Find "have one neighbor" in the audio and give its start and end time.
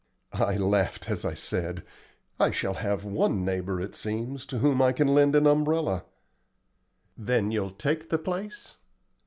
2.73-3.79